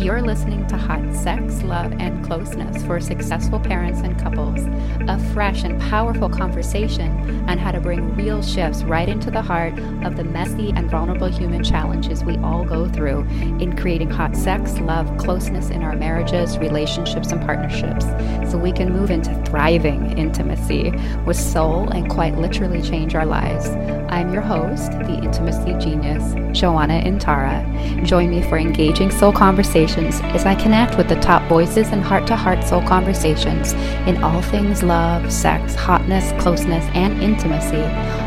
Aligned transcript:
You're 0.00 0.22
listening 0.22 0.66
to 0.68 0.78
Hot 0.78 1.14
Sex, 1.14 1.62
Love, 1.62 1.92
and 2.00 2.24
Closeness 2.24 2.82
for 2.84 3.00
Successful 3.00 3.60
Parents 3.60 4.00
and 4.00 4.18
Couples, 4.18 4.64
a 5.10 5.18
fresh 5.34 5.62
and 5.62 5.78
powerful 5.78 6.30
conversation 6.30 7.46
on 7.50 7.58
how 7.58 7.70
to 7.70 7.80
bring 7.80 8.16
real 8.16 8.42
shifts 8.42 8.82
right 8.82 9.10
into 9.10 9.30
the 9.30 9.42
heart 9.42 9.78
of 10.02 10.16
the 10.16 10.24
messy 10.24 10.70
and 10.70 10.90
vulnerable 10.90 11.26
human 11.26 11.62
challenges 11.62 12.24
we 12.24 12.38
all 12.38 12.64
go 12.64 12.88
through 12.88 13.20
in 13.60 13.76
creating 13.76 14.08
hot 14.08 14.34
sex, 14.34 14.78
love, 14.78 15.18
closeness 15.18 15.68
in 15.68 15.82
our 15.82 15.94
marriages, 15.94 16.56
relationships, 16.56 17.30
and 17.30 17.42
partnerships 17.42 18.06
so 18.50 18.56
we 18.56 18.72
can 18.72 18.90
move 18.90 19.10
into 19.10 19.34
thriving 19.44 20.16
intimacy 20.16 20.92
with 21.26 21.36
soul 21.36 21.90
and 21.90 22.08
quite 22.08 22.34
literally 22.36 22.80
change 22.80 23.14
our 23.14 23.26
lives. 23.26 23.68
I'm 24.08 24.32
your 24.32 24.42
host, 24.42 24.92
the 24.92 25.20
intimacy 25.22 25.74
genius, 25.74 26.34
Joanna 26.58 27.02
Intara. 27.02 28.04
Join 28.04 28.30
me 28.30 28.42
for 28.42 28.56
engaging 28.56 29.10
soul 29.10 29.32
conversations 29.32 29.89
as 29.98 30.44
I 30.44 30.54
connect 30.54 30.96
with 30.96 31.08
the 31.08 31.20
top 31.20 31.48
voices 31.48 31.88
and 31.88 32.02
heart 32.02 32.26
to 32.28 32.36
heart 32.36 32.62
soul 32.64 32.82
conversations 32.82 33.72
in 34.06 34.22
all 34.22 34.42
things 34.42 34.82
love, 34.82 35.32
sex, 35.32 35.74
hotness, 35.74 36.32
closeness, 36.42 36.84
and 36.94 37.22
intimacy 37.22 37.82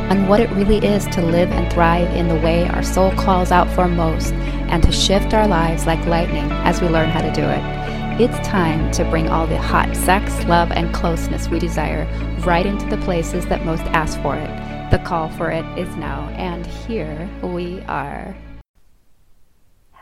on 0.09 0.27
what 0.27 0.39
it 0.39 0.49
really 0.51 0.77
is 0.85 1.05
to 1.07 1.21
live 1.21 1.51
and 1.51 1.71
thrive 1.71 2.09
in 2.15 2.27
the 2.27 2.35
way 2.35 2.67
our 2.67 2.83
soul 2.83 3.11
calls 3.11 3.51
out 3.51 3.69
for 3.71 3.87
most 3.87 4.33
and 4.33 4.83
to 4.83 4.91
shift 4.91 5.33
our 5.33 5.47
lives 5.47 5.85
like 5.85 6.05
lightning 6.05 6.51
as 6.63 6.81
we 6.81 6.87
learn 6.87 7.09
how 7.09 7.21
to 7.21 7.31
do 7.31 7.43
it. 7.43 7.83
It's 8.21 8.47
time 8.47 8.91
to 8.91 9.05
bring 9.05 9.29
all 9.29 9.47
the 9.47 9.57
hot 9.57 9.95
sex, 9.95 10.43
love, 10.45 10.71
and 10.71 10.93
closeness 10.93 11.47
we 11.49 11.59
desire 11.59 12.05
right 12.45 12.65
into 12.65 12.85
the 12.87 12.97
places 12.97 13.45
that 13.47 13.65
most 13.65 13.83
ask 13.85 14.21
for 14.21 14.35
it. 14.35 14.91
The 14.91 14.99
call 14.99 15.29
for 15.29 15.49
it 15.49 15.65
is 15.77 15.95
now, 15.95 16.29
and 16.37 16.65
here 16.65 17.27
we 17.41 17.81
are. 17.87 18.35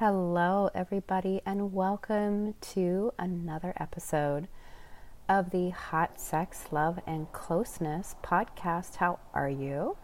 Hello, 0.01 0.67
everybody, 0.73 1.41
and 1.45 1.73
welcome 1.73 2.55
to 2.59 3.13
another 3.19 3.71
episode 3.79 4.47
of 5.29 5.51
the 5.51 5.69
Hot 5.69 6.19
Sex, 6.19 6.65
Love, 6.71 6.99
and 7.05 7.31
Closeness 7.33 8.15
podcast. 8.23 8.95
How 8.95 9.19
are 9.35 9.47
you? 9.47 9.97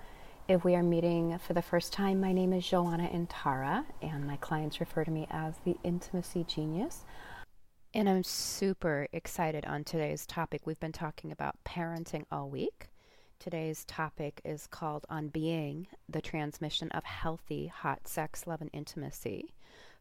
If 0.47 0.63
we 0.63 0.75
are 0.75 0.83
meeting 0.83 1.39
for 1.39 1.53
the 1.53 1.63
first 1.63 1.93
time, 1.93 2.21
my 2.21 2.31
name 2.31 2.53
is 2.53 2.67
Joanna 2.67 3.09
Intara, 3.11 3.85
and 3.99 4.27
my 4.27 4.35
clients 4.35 4.79
refer 4.79 5.03
to 5.03 5.09
me 5.09 5.25
as 5.31 5.55
the 5.65 5.77
Intimacy 5.83 6.43
Genius. 6.43 7.03
And 7.91 8.07
I'm 8.07 8.23
super 8.23 9.07
excited 9.11 9.65
on 9.65 9.83
today's 9.83 10.27
topic. 10.27 10.61
We've 10.67 10.79
been 10.79 10.91
talking 10.91 11.31
about 11.31 11.55
parenting 11.65 12.25
all 12.31 12.51
week. 12.51 12.89
Today's 13.39 13.83
topic 13.85 14.41
is 14.45 14.67
called 14.67 15.07
On 15.09 15.29
Being 15.29 15.87
the 16.07 16.21
Transmission 16.21 16.89
of 16.91 17.03
Healthy 17.03 17.65
Hot 17.67 18.07
Sex, 18.07 18.45
Love, 18.45 18.61
and 18.61 18.69
Intimacy 18.73 19.55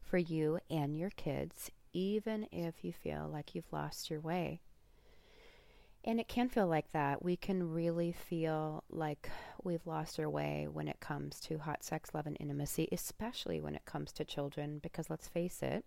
for 0.09 0.17
you 0.17 0.59
and 0.69 0.97
your 0.97 1.09
kids, 1.11 1.71
even 1.93 2.47
if 2.51 2.83
you 2.83 2.93
feel 2.93 3.29
like 3.31 3.55
you've 3.55 3.71
lost 3.71 4.09
your 4.09 4.19
way. 4.19 4.61
And 6.03 6.19
it 6.19 6.29
can 6.29 6.47
feel 6.47 6.67
like 6.67 6.91
that. 6.93 7.23
We 7.23 7.35
can 7.35 7.73
really 7.73 8.13
feel 8.13 8.83
like 8.89 9.29
we've 9.63 9.85
lost 9.85 10.19
our 10.19 10.29
way 10.29 10.67
when 10.71 10.87
it 10.87 11.01
comes 11.01 11.39
to 11.41 11.57
hot 11.57 11.83
sex, 11.83 12.11
love, 12.13 12.25
and 12.25 12.37
intimacy, 12.39 12.87
especially 12.91 13.59
when 13.59 13.75
it 13.75 13.83
comes 13.85 14.13
to 14.13 14.23
children, 14.23 14.79
because 14.81 15.09
let's 15.09 15.27
face 15.27 15.61
it, 15.61 15.83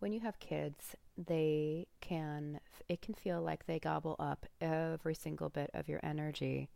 when 0.00 0.12
you 0.12 0.20
have 0.20 0.40
kids, 0.40 0.96
they 1.16 1.86
can 2.00 2.60
it 2.88 3.02
can 3.02 3.14
feel 3.14 3.42
like 3.42 3.66
they 3.66 3.78
gobble 3.78 4.16
up 4.18 4.46
every 4.60 5.14
single 5.14 5.48
bit 5.48 5.70
of 5.74 5.88
your 5.88 6.00
energy. 6.02 6.68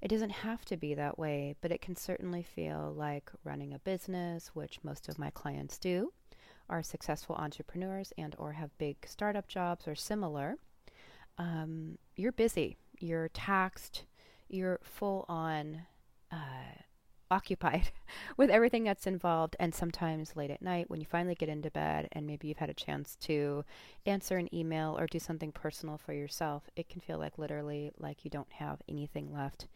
It 0.00 0.08
doesn't 0.08 0.30
have 0.30 0.64
to 0.66 0.76
be 0.76 0.94
that 0.94 1.18
way, 1.18 1.56
but 1.60 1.70
it 1.70 1.82
can 1.82 1.94
certainly 1.94 2.42
feel 2.42 2.94
like 2.96 3.30
running 3.44 3.74
a 3.74 3.78
business, 3.78 4.50
which 4.54 4.78
most 4.82 5.08
of 5.08 5.18
my 5.18 5.30
clients 5.30 5.78
do, 5.78 6.12
are 6.68 6.82
successful 6.82 7.36
entrepreneurs 7.36 8.12
and 8.16 8.34
or 8.38 8.52
have 8.52 8.76
big 8.78 8.96
startup 9.06 9.46
jobs 9.46 9.86
or 9.86 9.94
similar. 9.94 10.56
Um, 11.36 11.98
you're 12.16 12.32
busy, 12.32 12.78
you're 12.98 13.28
taxed, 13.28 14.04
you're 14.48 14.80
full 14.82 15.26
on 15.28 15.82
uh, 16.32 16.80
occupied 17.30 17.90
with 18.36 18.50
everything 18.50 18.84
that's 18.84 19.06
involved. 19.06 19.56
And 19.58 19.74
sometimes 19.74 20.36
late 20.36 20.50
at 20.50 20.62
night, 20.62 20.90
when 20.90 21.00
you 21.00 21.06
finally 21.06 21.34
get 21.34 21.48
into 21.48 21.70
bed 21.70 22.08
and 22.12 22.26
maybe 22.26 22.48
you've 22.48 22.58
had 22.58 22.70
a 22.70 22.74
chance 22.74 23.16
to 23.22 23.64
answer 24.06 24.36
an 24.36 24.54
email 24.54 24.96
or 24.98 25.06
do 25.06 25.18
something 25.18 25.52
personal 25.52 25.98
for 25.98 26.12
yourself, 26.12 26.68
it 26.76 26.88
can 26.88 27.00
feel 27.00 27.18
like 27.18 27.38
literally 27.38 27.92
like 27.98 28.24
you 28.24 28.30
don't 28.30 28.52
have 28.52 28.82
anything 28.88 29.32
left 29.32 29.66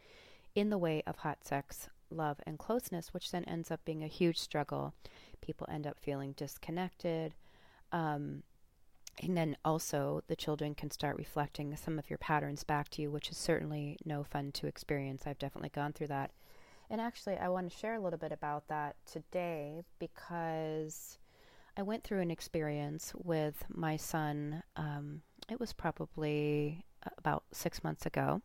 in 0.55 0.71
the 0.71 0.79
way 0.79 1.03
of 1.07 1.19
hot 1.19 1.45
sex, 1.45 1.89
love, 2.11 2.39
and 2.47 2.59
closeness, 2.59 3.13
which 3.13 3.31
then 3.31 3.45
ends 3.45 3.71
up 3.71 3.85
being 3.85 4.05
a 4.05 4.09
huge 4.09 4.39
struggle. 4.39 4.95
People 5.41 5.67
end 5.71 5.87
up 5.87 5.99
feeling 5.99 6.33
disconnected. 6.33 7.35
Um, 7.93 8.43
and 9.23 9.37
then 9.37 9.57
also, 9.65 10.23
the 10.27 10.35
children 10.37 10.75
can 10.75 10.91
start 10.91 11.17
reflecting 11.17 11.77
some 11.77 11.99
of 11.99 12.11
your 12.11 12.19
patterns 12.19 12.65
back 12.65 12.89
to 12.91 13.03
you, 13.03 13.11
which 13.11 13.31
is 13.31 13.37
certainly 13.37 13.97
no 14.05 14.25
fun 14.25 14.51
to 14.53 14.67
experience. 14.67 15.23
I've 15.27 15.39
definitely 15.39 15.71
gone 15.71 15.93
through 15.93 16.09
that 16.09 16.33
and 16.95 17.01
actually, 17.01 17.37
I 17.37 17.49
want 17.49 17.69
to 17.69 17.77
share 17.77 17.95
a 17.95 18.01
little 18.01 18.21
bit 18.21 18.31
about 18.31 18.69
that 18.69 18.95
today 19.05 19.83
because 19.99 21.19
I 21.77 21.83
went 21.83 22.05
through 22.05 22.21
an 22.21 22.31
experience 22.31 23.13
with 23.17 23.65
my 23.69 23.97
son. 23.97 24.63
Um, 24.77 25.23
it 25.51 25.59
was 25.59 25.73
probably 25.73 26.85
about 27.19 27.43
six 27.51 27.83
months 27.83 28.07
ago. 28.07 28.43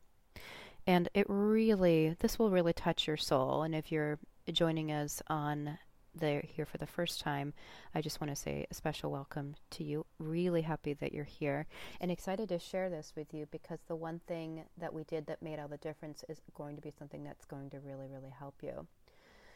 And 0.87 1.09
it 1.13 1.27
really, 1.29 2.15
this 2.21 2.39
will 2.39 2.49
really 2.49 2.73
touch 2.73 3.05
your 3.05 3.17
soul. 3.17 3.61
And 3.61 3.75
if 3.75 3.91
you're 3.91 4.17
joining 4.51 4.91
us 4.91 5.21
on 5.27 5.77
they're 6.15 6.43
here 6.45 6.65
for 6.65 6.77
the 6.77 6.87
first 6.87 7.19
time, 7.19 7.53
I 7.93 8.01
just 8.01 8.19
want 8.19 8.29
to 8.31 8.35
say 8.35 8.65
a 8.69 8.73
special 8.73 9.11
welcome 9.11 9.55
to 9.71 9.83
you. 9.83 10.05
Really 10.19 10.61
happy 10.61 10.93
that 10.93 11.13
you're 11.13 11.23
here 11.23 11.67
and 12.01 12.11
excited 12.11 12.49
to 12.49 12.59
share 12.59 12.89
this 12.89 13.13
with 13.15 13.33
you 13.33 13.47
because 13.51 13.79
the 13.87 13.95
one 13.95 14.21
thing 14.27 14.65
that 14.77 14.93
we 14.93 15.03
did 15.03 15.27
that 15.27 15.41
made 15.41 15.59
all 15.59 15.67
the 15.67 15.77
difference 15.77 16.23
is 16.27 16.41
going 16.53 16.75
to 16.75 16.81
be 16.81 16.91
something 16.97 17.23
that's 17.23 17.45
going 17.45 17.69
to 17.71 17.79
really, 17.79 18.07
really 18.07 18.33
help 18.37 18.55
you. 18.61 18.87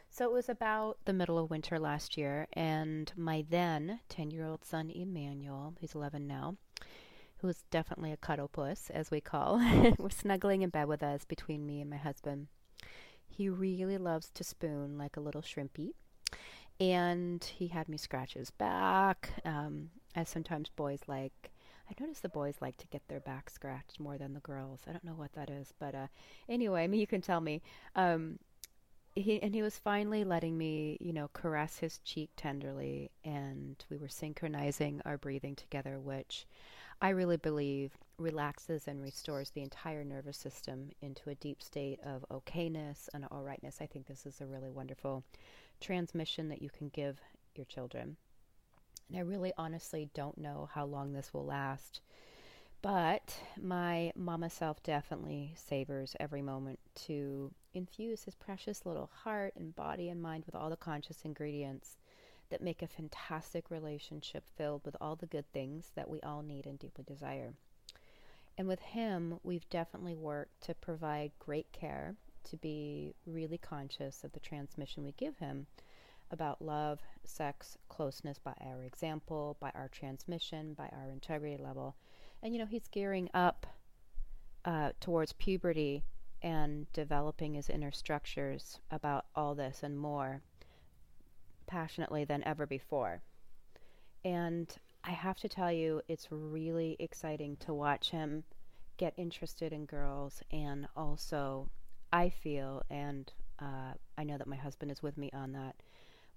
So 0.09 0.25
it 0.25 0.31
was 0.31 0.47
about 0.47 0.97
the 1.06 1.14
middle 1.14 1.40
of 1.40 1.50
winter 1.50 1.80
last 1.80 2.18
year, 2.18 2.47
and 2.53 3.12
my 3.18 3.44
then 3.50 4.00
10 4.09 4.30
year 4.30 4.46
old 4.46 4.64
son, 4.64 4.91
Emmanuel, 4.91 5.74
who's 5.81 5.96
11 5.96 6.28
now, 6.28 6.58
who 7.38 7.47
is 7.47 7.64
definitely 7.72 8.12
a 8.12 8.18
cuddle 8.18 8.47
puss, 8.47 8.91
as 8.91 9.09
we 9.09 9.20
call, 9.22 9.58
was 9.97 10.14
snuggling 10.14 10.62
in 10.62 10.70
bed 10.70 10.88
with 10.88 11.02
us 11.02 11.25
between 11.25 11.66
me 11.66 11.81
and 11.81 11.90
my 11.90 11.97
husband. 11.97 12.47
He 13.25 13.50
really 13.50 13.97
loves 13.97 14.30
to 14.35 14.44
spoon 14.44 15.00
like 15.00 15.18
a 15.18 15.20
little 15.20 15.41
shrimpy 15.41 15.94
and 16.91 17.41
he 17.44 17.67
had 17.67 17.88
me 17.88 17.97
scratch 17.97 18.33
his 18.33 18.51
back. 18.51 19.29
Um, 19.45 19.89
as 20.16 20.27
sometimes 20.27 20.69
boys 20.69 20.99
like, 21.07 21.51
I 21.89 21.94
notice 22.01 22.19
the 22.19 22.29
boys 22.29 22.55
like 22.59 22.77
to 22.77 22.88
get 22.88 23.07
their 23.07 23.21
back 23.21 23.49
scratched 23.49 23.99
more 23.99 24.17
than 24.17 24.33
the 24.33 24.39
girls. 24.41 24.81
I 24.88 24.91
don't 24.91 25.03
know 25.03 25.13
what 25.13 25.33
that 25.33 25.49
is, 25.49 25.73
but 25.79 25.95
uh, 25.95 26.07
anyway, 26.49 26.83
I 26.83 26.88
mean, 26.88 26.99
you 26.99 27.07
can 27.07 27.22
tell 27.22 27.41
me. 27.41 27.61
Um, 27.95 28.39
he 29.16 29.39
and 29.43 29.53
he 29.53 29.61
was 29.61 29.77
finally 29.77 30.23
letting 30.23 30.57
me, 30.57 30.97
you 30.99 31.13
know, 31.13 31.29
caress 31.33 31.77
his 31.77 31.99
cheek 31.99 32.31
tenderly, 32.35 33.11
and 33.23 33.83
we 33.89 33.97
were 33.97 34.07
synchronizing 34.07 35.01
our 35.05 35.17
breathing 35.17 35.55
together, 35.55 35.99
which 35.99 36.47
I 36.99 37.09
really 37.09 37.38
believe 37.38 37.91
relaxes 38.17 38.88
and 38.88 39.01
restores 39.01 39.51
the 39.51 39.61
entire 39.61 40.03
nervous 40.03 40.38
system 40.38 40.89
into 41.01 41.29
a 41.29 41.35
deep 41.35 41.61
state 41.61 41.99
of 42.03 42.25
okayness 42.31 43.07
and 43.13 43.25
all 43.29 43.43
rightness. 43.43 43.77
I 43.81 43.85
think 43.85 44.07
this 44.07 44.25
is 44.25 44.41
a 44.41 44.47
really 44.47 44.72
wonderful 44.72 45.23
transmission 45.79 46.50
that 46.50 46.61
you 46.61 46.69
can 46.69 46.89
give 46.89 47.19
your 47.56 47.66
children. 47.66 48.17
And 49.09 49.17
I 49.17 49.22
really 49.22 49.53
honestly 49.57 50.09
don't 50.13 50.38
know 50.38 50.69
how 50.73 50.85
long 50.85 51.13
this 51.13 51.34
will 51.34 51.45
last. 51.45 52.01
But 52.81 53.38
my 53.61 54.11
mama 54.16 54.50
self 54.50 54.84
definitely 54.84 55.53
savors 55.56 56.16
every 56.19 56.41
moment 56.41 56.79
to 57.06 57.53
infuse 57.73 58.23
his 58.23 58.35
precious 58.35 58.85
little 58.85 59.09
heart 59.23 59.53
and 59.56 59.75
body 59.75 60.09
and 60.09 60.22
mind 60.22 60.44
with 60.45 60.56
all 60.56 60.69
the 60.69 60.75
conscious 60.75 61.23
ingredients 61.23 61.97
that 62.50 62.61
make 62.61 62.81
a 62.81 62.88
fantastic 62.88 63.72
relationship 63.72 64.44
filled 64.57 64.85
with 64.85 64.97
all 65.00 65.16
the 65.16 65.25
good 65.25 65.49
things 65.53 65.91
that 65.96 66.09
we 66.09 66.20
all 66.22 66.41
need 66.41 66.66
and 66.66 66.78
deeply 66.78 67.05
desire. 67.05 67.53
And 68.58 68.67
with 68.67 68.81
him, 68.81 69.40
we've 69.43 69.67
definitely 69.70 70.16
worked 70.16 70.61
to 70.64 70.75
provide 70.75 71.31
great 71.40 71.72
care 71.72 72.16
to 72.45 72.57
be 72.57 73.13
really 73.25 73.57
conscious 73.57 74.23
of 74.23 74.31
the 74.34 74.40
transmission 74.40 75.03
we 75.03 75.13
give 75.13 75.37
him 75.37 75.67
about 76.31 76.61
love, 76.61 76.99
sex, 77.23 77.78
closeness 77.90 78.40
by 78.40 78.53
our 78.66 78.84
example, 78.84 79.55
by 79.59 79.72
our 79.75 79.87
transmission, 79.90 80.73
by 80.73 80.90
our 80.91 81.09
integrity 81.11 81.61
level. 81.61 81.95
And 82.41 82.53
you 82.53 82.59
know, 82.59 82.66
he's 82.66 82.87
gearing 82.87 83.29
up 83.34 83.67
uh, 84.66 84.91
towards 84.99 85.34
puberty 85.34 86.03
and 86.41 86.91
developing 86.91 87.53
his 87.53 87.69
inner 87.69 87.91
structures 87.91 88.79
about 88.91 89.25
all 89.35 89.55
this 89.55 89.81
and 89.84 89.97
more 89.97 90.41
passionately 91.67 92.25
than 92.25 92.43
ever 92.43 92.66
before. 92.66 93.22
And 94.25 94.73
I 95.03 95.11
have 95.11 95.37
to 95.39 95.49
tell 95.49 95.72
you, 95.72 96.01
it's 96.07 96.28
really 96.31 96.96
exciting 96.99 97.57
to 97.57 97.73
watch 97.73 98.09
him 98.09 98.43
get 98.97 99.13
interested 99.17 99.73
in 99.73 99.85
girls 99.85 100.41
and 100.51 100.87
also 100.96 101.69
I 102.13 102.29
feel, 102.29 102.83
and 102.91 103.33
uh, 103.59 103.93
I 104.19 104.23
know 104.23 104.37
that 104.37 104.47
my 104.47 104.55
husband 104.55 104.91
is 104.91 105.01
with 105.01 105.17
me 105.17 105.31
on 105.33 105.51
that, 105.53 105.75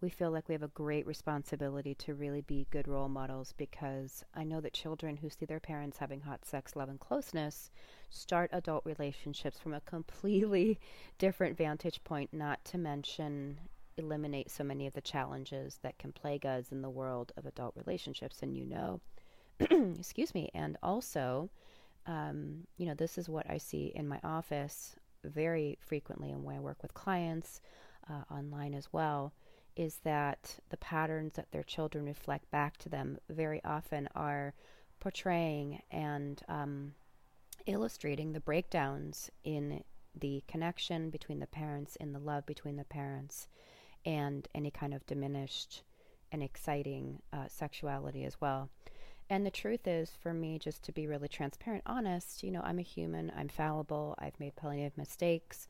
we 0.01 0.09
feel 0.09 0.31
like 0.31 0.49
we 0.49 0.55
have 0.55 0.63
a 0.63 0.69
great 0.69 1.07
responsibility 1.07 1.95
to 1.97 2.15
really 2.15 2.41
be 2.41 2.67
good 2.71 2.89
role 2.89 3.11
models 3.11 3.53
because 3.59 4.25
I 4.35 4.43
know 4.43 4.61
that 4.63 4.73
children 4.73 5.19
who 5.19 5.29
see 5.29 5.45
their 5.45 5.61
parents 5.61 5.99
having 5.99 6.23
hot 6.23 6.47
sex, 6.47 6.77
love, 6.77 6.89
and 6.89 6.99
closeness 6.99 7.71
start 8.09 8.49
adult 8.55 8.87
relationships 8.87 9.59
from 9.59 9.75
a 9.75 9.83
completely 9.83 10.79
different 11.19 11.59
vantage 11.59 12.03
point, 12.05 12.33
not 12.33 12.65
to 12.67 12.79
mention 12.79 13.59
eliminate 13.99 14.51
so 14.51 14.65
many 14.65 14.87
of 14.87 14.95
the 14.95 15.01
challenges 15.03 15.79
that 15.83 15.99
can 15.99 16.13
plague 16.13 16.47
us 16.47 16.73
in 16.73 16.81
the 16.81 16.91
world 16.91 17.33
of 17.37 17.45
adult 17.45 17.75
relationships. 17.77 18.39
And 18.43 18.57
you 18.57 18.65
know, 18.65 19.01
excuse 19.99 20.35
me, 20.35 20.51
and 20.55 20.79
also, 20.83 21.51
um, 22.07 22.67
you 22.79 22.87
know, 22.87 22.95
this 22.95 23.19
is 23.19 23.29
what 23.29 23.49
I 23.51 23.59
see 23.59 23.93
in 23.95 24.09
my 24.09 24.21
office 24.25 24.97
very 25.27 25.79
frequently 25.81 26.31
and 26.31 26.45
when 26.45 26.57
I 26.57 26.61
work 26.61 26.83
with 26.83 26.95
clients 26.95 27.61
uh, 28.09 28.33
online 28.33 28.75
as 28.75 28.93
well 28.93 29.33
is 29.77 30.01
that 30.05 30.59
the 30.71 30.77
patterns 30.79 31.35
that 31.35 31.53
their 31.53 31.63
children 31.63 32.07
reflect 32.07 32.51
back 32.51 32.77
to 32.79 32.89
them 32.89 33.19
very 33.29 33.63
often 33.65 34.09
are 34.15 34.55
portraying 35.01 35.83
and 35.91 36.43
um, 36.49 36.95
illustrating 37.67 38.33
the 38.33 38.41
breakdowns 38.41 39.31
in 39.45 39.83
the 40.19 40.43
connection 40.49 41.11
between 41.11 41.41
the 41.41 41.47
parents, 41.47 41.97
in 41.97 42.13
the 42.13 42.19
love 42.19 42.47
between 42.47 42.77
the 42.77 42.85
parents, 42.85 43.49
and 44.07 44.49
any 44.55 44.71
kind 44.71 44.95
of 44.95 45.05
diminished 45.07 45.83
and 46.33 46.43
exciting 46.43 47.21
uh, 47.33 47.47
sexuality 47.49 48.25
as 48.25 48.41
well. 48.41 48.71
And 49.29 49.45
the 49.45 49.51
truth 49.51 49.87
is, 49.87 50.11
for 50.21 50.33
me, 50.33 50.59
just 50.59 50.85
to 50.85 50.93
be 50.93 51.07
really 51.07 51.29
transparent, 51.29 51.83
honest, 51.85 52.43
you 52.43 52.51
know, 52.51 52.61
I'm 52.63 52.79
a 52.79 52.83
human, 52.83 53.33
I'm 53.37 53.49
fallible, 53.49 54.15
I've 54.19 54.39
made 54.39 54.55
plenty 54.55 54.85
of 54.85 54.97
mistakes. 54.97 55.67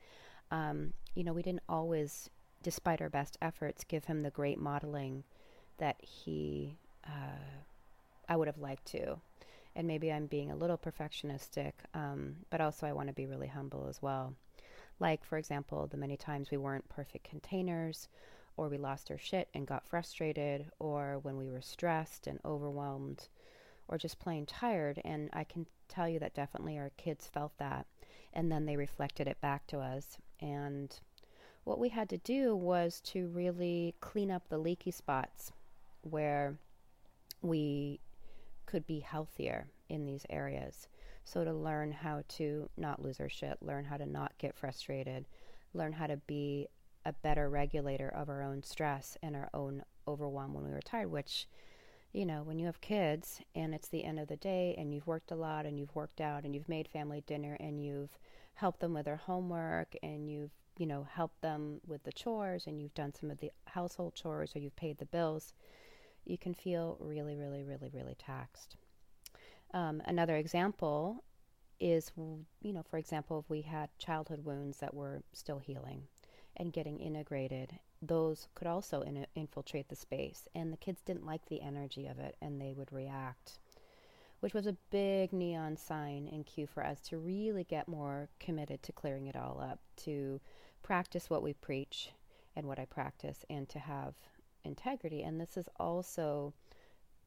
Um, 0.50 0.92
you 1.14 1.24
know, 1.24 1.32
we 1.32 1.42
didn't 1.42 1.62
always 1.68 2.28
despite 2.66 3.00
our 3.00 3.08
best 3.08 3.36
efforts, 3.40 3.84
give 3.84 4.06
him 4.06 4.22
the 4.22 4.30
great 4.30 4.58
modeling 4.58 5.22
that 5.78 5.96
he, 6.00 6.76
uh, 7.06 7.62
I 8.28 8.34
would 8.34 8.48
have 8.48 8.58
liked 8.58 8.86
to. 8.86 9.20
And 9.76 9.86
maybe 9.86 10.10
I'm 10.10 10.26
being 10.26 10.50
a 10.50 10.56
little 10.56 10.76
perfectionistic, 10.76 11.72
um, 11.94 12.34
but 12.50 12.60
also 12.60 12.84
I 12.86 12.92
want 12.92 13.06
to 13.06 13.14
be 13.14 13.26
really 13.26 13.46
humble 13.46 13.86
as 13.88 14.02
well. 14.02 14.34
Like, 14.98 15.24
for 15.24 15.38
example, 15.38 15.86
the 15.86 15.96
many 15.96 16.16
times 16.16 16.50
we 16.50 16.56
weren't 16.56 16.88
perfect 16.88 17.28
containers, 17.28 18.08
or 18.56 18.68
we 18.68 18.78
lost 18.78 19.12
our 19.12 19.18
shit 19.18 19.48
and 19.54 19.64
got 19.64 19.86
frustrated, 19.86 20.66
or 20.80 21.20
when 21.22 21.36
we 21.36 21.48
were 21.48 21.60
stressed 21.60 22.26
and 22.26 22.40
overwhelmed, 22.44 23.28
or 23.88 23.98
just 23.98 24.18
plain 24.18 24.46
tired. 24.46 25.00
And 25.04 25.30
I 25.32 25.44
can 25.44 25.66
tell 25.88 26.08
you 26.08 26.18
that 26.20 26.34
definitely 26.34 26.78
our 26.78 26.90
kids 26.96 27.28
felt 27.32 27.56
that. 27.58 27.86
And 28.32 28.50
then 28.50 28.66
they 28.66 28.76
reflected 28.76 29.28
it 29.28 29.40
back 29.40 29.66
to 29.68 29.78
us. 29.78 30.18
And 30.40 30.94
what 31.64 31.78
we 31.78 31.88
had 31.88 32.08
to 32.10 32.18
do 32.18 32.54
was 32.54 33.00
to 33.06 33.28
really 33.28 33.94
clean 34.00 34.30
up 34.30 34.48
the 34.48 34.58
leaky 34.58 34.90
spots 34.90 35.52
where 36.02 36.56
we 37.42 38.00
could 38.66 38.86
be 38.86 39.00
healthier 39.00 39.66
in 39.88 40.04
these 40.04 40.26
areas. 40.30 40.88
So, 41.24 41.44
to 41.44 41.52
learn 41.52 41.90
how 41.90 42.22
to 42.28 42.70
not 42.76 43.02
lose 43.02 43.18
our 43.18 43.28
shit, 43.28 43.58
learn 43.60 43.84
how 43.84 43.96
to 43.96 44.06
not 44.06 44.38
get 44.38 44.54
frustrated, 44.54 45.26
learn 45.74 45.92
how 45.92 46.06
to 46.06 46.16
be 46.18 46.68
a 47.04 47.12
better 47.12 47.48
regulator 47.48 48.08
of 48.08 48.28
our 48.28 48.42
own 48.42 48.62
stress 48.62 49.16
and 49.22 49.34
our 49.34 49.50
own 49.52 49.82
overwhelm 50.06 50.54
when 50.54 50.64
we 50.64 50.70
were 50.70 50.80
tired, 50.80 51.10
which, 51.10 51.48
you 52.16 52.24
know, 52.24 52.42
when 52.42 52.58
you 52.58 52.64
have 52.64 52.80
kids 52.80 53.42
and 53.54 53.74
it's 53.74 53.88
the 53.88 54.02
end 54.02 54.18
of 54.18 54.26
the 54.26 54.36
day 54.36 54.74
and 54.78 54.94
you've 54.94 55.06
worked 55.06 55.32
a 55.32 55.36
lot 55.36 55.66
and 55.66 55.78
you've 55.78 55.94
worked 55.94 56.20
out 56.20 56.44
and 56.44 56.54
you've 56.54 56.68
made 56.68 56.88
family 56.88 57.22
dinner 57.26 57.58
and 57.60 57.84
you've 57.84 58.18
helped 58.54 58.80
them 58.80 58.94
with 58.94 59.04
their 59.04 59.16
homework 59.16 59.94
and 60.02 60.30
you've 60.30 60.50
you 60.78 60.86
know, 60.86 61.06
helped 61.10 61.40
them 61.40 61.80
with 61.86 62.02
the 62.04 62.12
chores 62.12 62.66
and 62.66 62.80
you've 62.80 62.94
done 62.94 63.12
some 63.14 63.30
of 63.30 63.38
the 63.38 63.50
household 63.66 64.14
chores 64.14 64.54
or 64.54 64.58
you've 64.58 64.76
paid 64.76 64.98
the 64.98 65.06
bills, 65.06 65.54
you 66.24 66.36
can 66.36 66.54
feel 66.54 66.96
really, 67.00 67.36
really, 67.36 67.64
really, 67.64 67.90
really 67.92 68.14
taxed. 68.14 68.76
Um, 69.72 70.02
another 70.06 70.36
example 70.36 71.24
is, 71.80 72.10
you 72.16 72.72
know, 72.72 72.82
for 72.82 72.98
example, 72.98 73.38
if 73.38 73.50
we 73.50 73.62
had 73.62 73.88
childhood 73.98 74.44
wounds 74.44 74.78
that 74.78 74.94
were 74.94 75.22
still 75.32 75.58
healing 75.58 76.02
and 76.56 76.72
getting 76.72 76.98
integrated, 76.98 77.78
those 78.06 78.48
could 78.54 78.66
also 78.66 79.02
in- 79.02 79.26
infiltrate 79.34 79.88
the 79.88 79.96
space. 79.96 80.48
And 80.54 80.72
the 80.72 80.76
kids 80.76 81.02
didn't 81.02 81.26
like 81.26 81.46
the 81.46 81.62
energy 81.62 82.06
of 82.06 82.18
it 82.18 82.36
and 82.40 82.60
they 82.60 82.72
would 82.72 82.92
react 82.92 83.58
which 84.40 84.54
was 84.54 84.66
a 84.66 84.76
big 84.90 85.32
neon 85.32 85.76
sign 85.76 86.28
and 86.30 86.46
cue 86.46 86.66
for 86.66 86.84
us 86.84 87.00
to 87.00 87.18
really 87.18 87.64
get 87.64 87.88
more 87.88 88.28
committed 88.38 88.82
to 88.82 88.92
clearing 88.92 89.26
it 89.26 89.36
all 89.36 89.60
up, 89.60 89.80
to 89.96 90.40
practice 90.82 91.30
what 91.30 91.42
we 91.42 91.52
preach 91.52 92.10
and 92.54 92.66
what 92.66 92.78
I 92.78 92.84
practice, 92.84 93.44
and 93.50 93.68
to 93.70 93.78
have 93.78 94.14
integrity. 94.64 95.22
And 95.22 95.40
this 95.40 95.56
is 95.56 95.68
also 95.78 96.52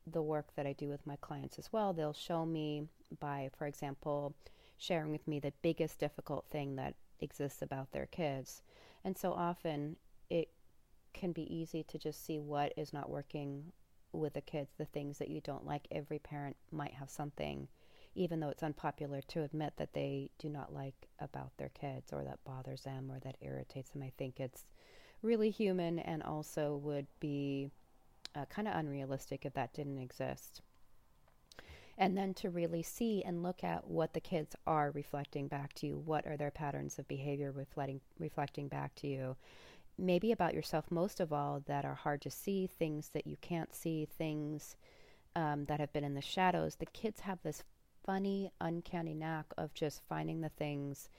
the 0.07 0.21
work 0.21 0.55
that 0.55 0.65
I 0.65 0.73
do 0.73 0.87
with 0.89 1.05
my 1.05 1.15
clients 1.17 1.59
as 1.59 1.71
well. 1.71 1.93
They'll 1.93 2.13
show 2.13 2.45
me 2.45 2.87
by, 3.19 3.49
for 3.57 3.65
example, 3.65 4.35
sharing 4.77 5.11
with 5.11 5.27
me 5.27 5.39
the 5.39 5.53
biggest 5.61 5.99
difficult 5.99 6.45
thing 6.49 6.75
that 6.77 6.95
exists 7.19 7.61
about 7.61 7.91
their 7.91 8.05
kids. 8.05 8.61
And 9.03 9.17
so 9.17 9.33
often 9.33 9.97
it 10.29 10.49
can 11.13 11.31
be 11.31 11.53
easy 11.53 11.83
to 11.83 11.97
just 11.97 12.25
see 12.25 12.39
what 12.39 12.73
is 12.77 12.93
not 12.93 13.09
working 13.09 13.71
with 14.11 14.33
the 14.33 14.41
kids, 14.41 14.71
the 14.77 14.85
things 14.85 15.17
that 15.19 15.29
you 15.29 15.41
don't 15.41 15.65
like. 15.65 15.87
Every 15.91 16.19
parent 16.19 16.55
might 16.71 16.93
have 16.93 17.09
something, 17.09 17.67
even 18.15 18.39
though 18.39 18.49
it's 18.49 18.63
unpopular 18.63 19.21
to 19.29 19.43
admit 19.43 19.73
that 19.77 19.93
they 19.93 20.31
do 20.39 20.49
not 20.49 20.73
like 20.73 21.07
about 21.19 21.51
their 21.57 21.69
kids 21.69 22.11
or 22.11 22.23
that 22.23 22.43
bothers 22.43 22.83
them 22.83 23.11
or 23.11 23.19
that 23.19 23.37
irritates 23.41 23.91
them. 23.91 24.03
I 24.03 24.11
think 24.17 24.39
it's 24.39 24.65
really 25.21 25.49
human 25.49 25.99
and 25.99 26.23
also 26.23 26.77
would 26.77 27.07
be 27.19 27.69
uh, 28.35 28.45
kind 28.45 28.67
of 28.67 28.75
unrealistic 28.75 29.45
if 29.45 29.53
that 29.53 29.73
didn't 29.73 29.99
exist. 29.99 30.61
And 31.97 32.17
then 32.17 32.33
to 32.35 32.49
really 32.49 32.81
see 32.81 33.23
and 33.23 33.43
look 33.43 33.61
at 33.61 33.85
what 33.85 34.13
the 34.13 34.21
kids 34.21 34.55
are 34.65 34.91
reflecting 34.91 35.49
back 35.49 35.73
to 35.73 35.87
you. 35.87 35.97
What 35.97 36.25
are 36.25 36.37
their 36.37 36.51
patterns 36.51 36.97
of 36.97 37.07
behavior 37.09 37.51
reflecting 37.51 37.99
reflecting 38.17 38.69
back 38.69 38.95
to 38.95 39.07
you? 39.07 39.35
Maybe 39.99 40.31
about 40.31 40.53
yourself 40.53 40.85
most 40.89 41.19
of 41.19 41.33
all 41.33 41.61
that 41.67 41.85
are 41.85 41.95
hard 41.95 42.21
to 42.21 42.31
see, 42.31 42.67
things 42.67 43.09
that 43.13 43.27
you 43.27 43.37
can't 43.41 43.73
see, 43.73 44.05
things 44.05 44.75
um, 45.35 45.65
that 45.65 45.79
have 45.79 45.93
been 45.93 46.03
in 46.03 46.15
the 46.15 46.21
shadows. 46.21 46.75
The 46.75 46.85
kids 46.87 47.21
have 47.21 47.39
this 47.43 47.63
funny, 48.05 48.51
uncanny 48.61 49.13
knack 49.13 49.45
of 49.57 49.73
just 49.73 50.01
finding 50.07 50.41
the 50.41 50.49
things 50.49 51.09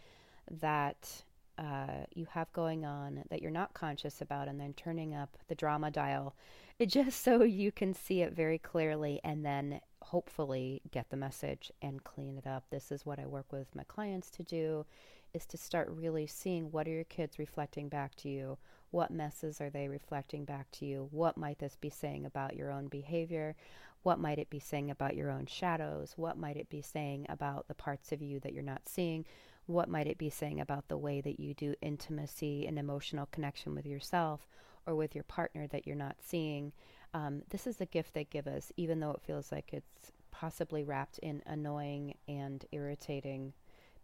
that 0.50 1.22
uh, 1.58 2.04
you 2.14 2.26
have 2.30 2.52
going 2.52 2.84
on 2.86 3.22
that 3.30 3.42
you're 3.42 3.50
not 3.50 3.74
conscious 3.74 4.20
about 4.20 4.48
and 4.48 4.58
then 4.58 4.72
turning 4.72 5.14
up 5.14 5.36
the 5.48 5.54
drama 5.54 5.90
dial 5.90 6.34
just 6.86 7.22
so 7.22 7.42
you 7.42 7.70
can 7.70 7.92
see 7.92 8.22
it 8.22 8.32
very 8.32 8.58
clearly 8.58 9.20
and 9.22 9.44
then 9.44 9.80
hopefully 10.02 10.80
get 10.90 11.10
the 11.10 11.16
message 11.16 11.70
and 11.82 12.02
clean 12.02 12.38
it 12.38 12.46
up. 12.46 12.64
This 12.70 12.90
is 12.90 13.04
what 13.04 13.18
I 13.18 13.26
work 13.26 13.52
with 13.52 13.74
my 13.74 13.84
clients 13.84 14.30
to 14.30 14.42
do 14.42 14.86
is 15.34 15.46
to 15.46 15.56
start 15.56 15.88
really 15.90 16.26
seeing 16.26 16.70
what 16.70 16.86
are 16.86 16.90
your 16.92 17.04
kids 17.04 17.38
reflecting 17.38 17.88
back 17.88 18.14
to 18.16 18.28
you? 18.28 18.58
What 18.90 19.10
messes 19.10 19.60
are 19.60 19.70
they 19.70 19.88
reflecting 19.88 20.44
back 20.44 20.70
to 20.72 20.86
you? 20.86 21.08
What 21.10 21.36
might 21.36 21.58
this 21.58 21.76
be 21.76 21.90
saying 21.90 22.26
about 22.26 22.56
your 22.56 22.70
own 22.70 22.88
behavior? 22.88 23.54
What 24.02 24.18
might 24.18 24.38
it 24.38 24.50
be 24.50 24.58
saying 24.58 24.90
about 24.90 25.14
your 25.14 25.30
own 25.30 25.46
shadows? 25.46 26.14
What 26.16 26.38
might 26.38 26.56
it 26.56 26.68
be 26.68 26.82
saying 26.82 27.26
about 27.28 27.68
the 27.68 27.74
parts 27.74 28.12
of 28.12 28.22
you 28.22 28.40
that 28.40 28.52
you're 28.52 28.62
not 28.62 28.88
seeing? 28.88 29.26
What 29.66 29.88
might 29.88 30.06
it 30.06 30.18
be 30.18 30.30
saying 30.30 30.60
about 30.60 30.88
the 30.88 30.98
way 30.98 31.20
that 31.20 31.38
you 31.38 31.54
do 31.54 31.74
intimacy 31.80 32.66
and 32.66 32.78
emotional 32.78 33.26
connection 33.30 33.74
with 33.74 33.86
yourself 33.86 34.48
or 34.86 34.94
with 34.94 35.14
your 35.14 35.24
partner 35.24 35.66
that 35.68 35.86
you're 35.86 35.94
not 35.94 36.16
seeing? 36.24 36.72
Um, 37.12 37.42
this 37.50 37.66
is 37.66 37.80
a 37.80 37.86
gift 37.86 38.14
they 38.14 38.24
give 38.24 38.46
us, 38.46 38.72
even 38.76 39.00
though 39.00 39.12
it 39.12 39.22
feels 39.22 39.52
like 39.52 39.72
it's 39.72 40.12
possibly 40.30 40.82
wrapped 40.82 41.18
in 41.18 41.42
annoying 41.46 42.14
and 42.26 42.64
irritating 42.72 43.52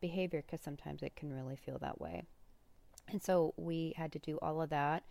behavior 0.01 0.43
because 0.45 0.61
sometimes 0.61 1.03
it 1.03 1.17
can 1.17 1.33
really 1.33 1.57
feel 1.57 1.79
that 1.79 2.01
way. 2.01 2.23
And 3.09 3.23
so 3.23 3.55
we 3.57 3.95
had 3.97 4.13
to 4.13 4.19
do 4.19 4.39
all 4.43 4.61
of 4.61 4.71
that. 4.71 5.05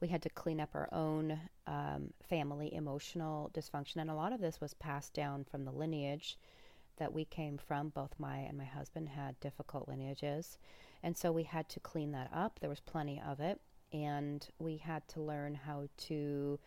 We 0.00 0.08
had 0.08 0.22
to 0.22 0.30
clean 0.30 0.60
up 0.60 0.70
our 0.74 0.88
own 0.92 1.38
um, 1.66 2.12
family 2.28 2.74
emotional 2.74 3.50
dysfunction. 3.54 3.96
And 3.96 4.10
a 4.10 4.14
lot 4.14 4.32
of 4.32 4.40
this 4.40 4.60
was 4.60 4.74
passed 4.74 5.14
down 5.14 5.44
from 5.44 5.64
the 5.64 5.70
lineage 5.70 6.38
that 6.96 7.12
we 7.12 7.24
came 7.24 7.58
from. 7.58 7.90
Both 7.90 8.14
my 8.18 8.38
and 8.38 8.58
my 8.58 8.64
husband 8.64 9.10
had 9.10 9.38
difficult 9.40 9.88
lineages. 9.88 10.58
And 11.02 11.16
so 11.16 11.30
we 11.30 11.44
had 11.44 11.68
to 11.70 11.80
clean 11.80 12.12
that 12.12 12.30
up. 12.34 12.58
There 12.58 12.70
was 12.70 12.80
plenty 12.80 13.20
of 13.24 13.38
it. 13.40 13.60
And 13.92 14.46
we 14.58 14.78
had 14.78 15.06
to 15.08 15.20
learn 15.20 15.54
how 15.54 15.88
to 16.08 16.58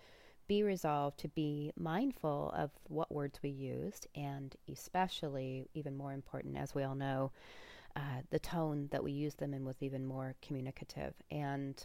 be 0.48 0.64
resolved 0.64 1.20
to 1.20 1.28
be 1.28 1.72
mindful 1.78 2.54
of 2.56 2.72
what 2.88 3.12
words 3.12 3.40
we 3.42 3.50
used, 3.50 4.08
and 4.16 4.56
especially, 4.72 5.68
even 5.74 5.96
more 5.96 6.14
important, 6.14 6.58
as 6.58 6.75
we 6.75 6.84
all 6.84 6.96
know, 6.96 7.32
uh, 7.96 8.22
the 8.30 8.40
tone 8.40 8.88
that 8.92 9.04
we 9.04 9.12
used 9.12 9.40
them 9.40 9.54
in 9.54 9.66
was 9.66 9.82
even 9.82 10.06
more 10.06 10.36
communicative. 10.42 11.14
And, 11.32 11.84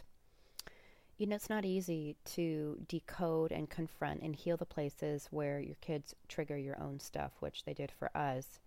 you 1.17 1.25
know, 1.25 1.35
it's 1.35 1.49
not 1.49 1.65
easy 1.65 2.15
to 2.33 2.77
decode 2.87 3.51
and 3.51 3.69
confront 3.69 4.21
and 4.21 4.35
heal 4.35 4.57
the 4.57 4.65
places 4.65 5.27
where 5.31 5.59
your 5.59 5.77
kids 5.81 6.13
trigger 6.27 6.57
your 6.57 6.81
own 6.81 6.99
stuff, 6.99 7.31
which 7.39 7.63
they 7.63 7.73
did 7.73 7.91
for 7.91 8.15
us. 8.15 8.59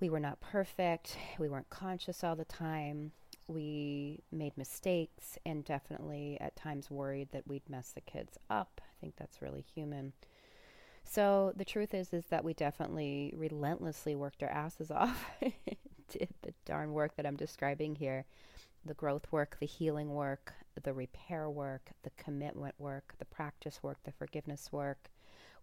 We 0.00 0.10
were 0.10 0.20
not 0.20 0.40
perfect, 0.40 1.16
we 1.38 1.48
weren't 1.48 1.70
conscious 1.70 2.24
all 2.24 2.34
the 2.36 2.44
time. 2.44 3.12
We 3.46 4.22
made 4.32 4.56
mistakes 4.56 5.38
and 5.44 5.64
definitely 5.64 6.38
at 6.40 6.56
times 6.56 6.90
worried 6.90 7.28
that 7.32 7.46
we'd 7.46 7.68
mess 7.68 7.92
the 7.92 8.00
kids 8.00 8.38
up. 8.48 8.80
I 8.82 9.00
think 9.00 9.14
that's 9.16 9.42
really 9.42 9.64
human. 9.74 10.12
So 11.04 11.52
the 11.54 11.64
truth 11.64 11.94
is 11.94 12.12
is 12.12 12.26
that 12.26 12.44
we 12.44 12.54
definitely 12.54 13.34
relentlessly 13.36 14.14
worked 14.14 14.42
our 14.42 14.48
asses 14.48 14.90
off. 14.90 15.30
Did 16.08 16.28
the 16.42 16.54
darn 16.64 16.92
work 16.92 17.16
that 17.16 17.26
I'm 17.26 17.36
describing 17.36 17.94
here. 17.94 18.24
The 18.84 18.94
growth 18.94 19.30
work, 19.32 19.56
the 19.60 19.66
healing 19.66 20.14
work, 20.14 20.52
the 20.82 20.92
repair 20.92 21.48
work, 21.48 21.90
the 22.02 22.10
commitment 22.18 22.74
work, 22.78 23.14
the 23.18 23.24
practice 23.24 23.82
work, 23.82 23.98
the 24.04 24.12
forgiveness 24.12 24.70
work. 24.70 25.10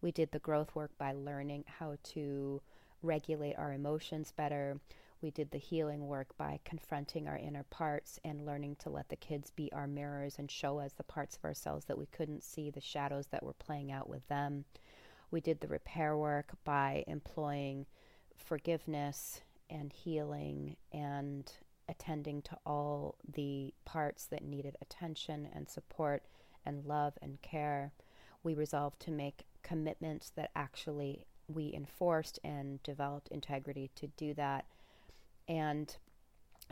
We 0.02 0.12
did 0.12 0.32
the 0.32 0.40
growth 0.40 0.74
work 0.74 0.92
by 0.98 1.14
learning 1.14 1.66
how 1.68 1.98
to 2.14 2.62
regulate 3.04 3.56
our 3.58 3.74
emotions 3.74 4.32
better. 4.36 4.80
We 5.22 5.30
did 5.30 5.52
the 5.52 5.60
healing 5.60 6.08
work 6.08 6.36
by 6.36 6.60
confronting 6.66 7.28
our 7.28 7.38
inner 7.38 7.64
parts 7.64 8.20
and 8.26 8.46
learning 8.46 8.78
to 8.78 8.90
let 8.90 9.10
the 9.10 9.16
kids 9.16 9.52
be 9.52 9.72
our 9.72 9.86
mirrors 9.86 10.38
and 10.40 10.50
show 10.50 10.80
us 10.80 10.94
the 10.94 11.04
parts 11.04 11.38
of 11.38 11.46
ourselves 11.46 11.86
that 11.86 11.98
we 11.98 12.08
couldn't 12.08 12.44
see, 12.44 12.72
the 12.72 12.82
shadows 12.82 13.28
that 13.28 13.44
were 13.44 13.54
playing 13.54 13.92
out 13.92 14.10
with 14.10 14.28
them. 14.30 14.66
We 15.30 15.40
did 15.40 15.60
the 15.60 15.68
repair 15.68 16.18
work 16.18 16.54
by 16.64 17.04
employing 17.08 17.86
forgiveness 18.36 19.42
and 19.70 19.94
healing 19.94 20.76
and 20.92 21.52
attending 21.88 22.42
to 22.42 22.58
all 22.66 23.16
the 23.32 23.74
parts 23.86 24.26
that 24.26 24.44
needed 24.44 24.76
attention 24.82 25.48
and 25.54 25.70
support 25.70 26.24
and 26.66 26.86
love 26.86 27.14
and 27.22 27.40
care. 27.44 27.92
We 28.44 28.56
resolved 28.56 29.00
to 29.02 29.12
make 29.12 29.46
commitments 29.62 30.32
that 30.32 30.50
actually 30.56 31.26
we 31.48 31.74
enforced 31.76 32.40
and 32.44 32.82
developed 32.82 33.28
integrity 33.28 33.92
to 33.96 34.08
do 34.08 34.34
that 34.34 34.66
and 35.48 35.96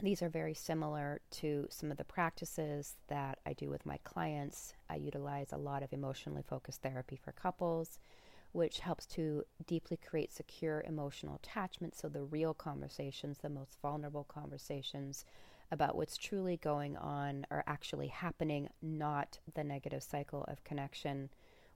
these 0.02 0.22
are 0.22 0.30
very 0.30 0.54
similar 0.54 1.20
to 1.32 1.68
some 1.70 1.92
of 1.92 1.98
the 1.98 2.06
practices 2.06 2.96
that 3.08 3.40
I 3.46 3.54
do 3.54 3.70
with 3.70 3.86
my 3.86 3.98
clients. 4.04 4.74
I 4.90 4.96
utilize 4.96 5.52
a 5.52 5.58
lot 5.58 5.84
of 5.84 5.92
emotionally 5.92 6.44
focused 6.44 6.82
therapy 6.82 7.18
for 7.18 7.34
couples, 7.34 8.00
which 8.54 8.80
helps 8.80 9.06
to 9.08 9.44
deeply 9.68 9.98
create 9.98 10.32
secure 10.32 10.84
emotional 10.88 11.36
attachment. 11.36 11.96
So, 11.96 12.08
the 12.08 12.24
real 12.24 12.54
conversations, 12.54 13.40
the 13.40 13.50
most 13.50 13.78
vulnerable 13.82 14.24
conversations 14.24 15.26
about 15.72 15.96
what's 15.96 16.18
truly 16.18 16.58
going 16.58 16.98
on 16.98 17.46
are 17.52 17.64
actually 17.68 18.08
happening, 18.08 18.70
not 18.82 19.40
the 19.54 19.64
negative 19.64 20.02
cycle 20.02 20.46
of 20.48 20.64
connection 20.64 21.30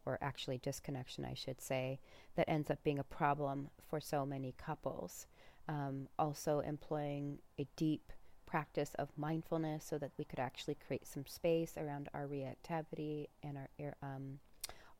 or 0.05 0.17
actually 0.21 0.57
disconnection, 0.57 1.25
I 1.25 1.33
should 1.33 1.61
say, 1.61 1.99
that 2.35 2.49
ends 2.49 2.69
up 2.69 2.83
being 2.83 2.99
a 2.99 3.03
problem 3.03 3.69
for 3.87 3.99
so 3.99 4.25
many 4.25 4.53
couples 4.57 5.27
um, 5.67 6.07
also 6.19 6.59
employing 6.59 7.39
a 7.59 7.67
deep 7.75 8.11
practice 8.45 8.91
of 8.99 9.09
mindfulness 9.17 9.83
so 9.83 9.97
that 9.97 10.11
we 10.17 10.23
could 10.23 10.39
actually 10.39 10.75
create 10.75 11.07
some 11.07 11.25
space 11.25 11.73
around 11.77 12.09
our 12.13 12.27
reactivity 12.27 13.27
and 13.41 13.57
our 13.57 13.95
um, 14.03 14.39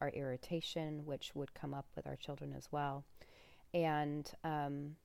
our 0.01 0.09
irritation, 0.09 1.05
which 1.05 1.31
would 1.33 1.53
come 1.53 1.73
up 1.73 1.85
with 1.95 2.05
our 2.05 2.17
children 2.17 2.53
as 2.57 2.67
well. 2.71 3.05
And 3.73 4.29
um, 4.43 4.95